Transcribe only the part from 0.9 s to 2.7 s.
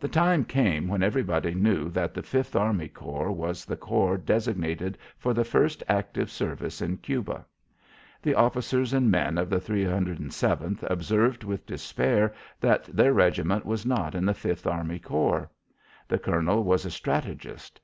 everybody knew that the Fifth